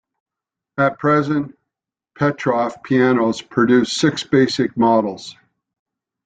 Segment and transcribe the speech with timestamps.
[0.79, 1.55] At present,
[2.17, 5.35] Petrof pianos produce six basic models.